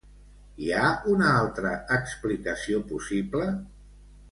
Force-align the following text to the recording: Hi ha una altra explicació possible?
Hi 0.63 0.71
ha 0.77 0.85
una 1.11 1.27
altra 1.41 1.75
explicació 1.99 2.83
possible? 2.95 3.49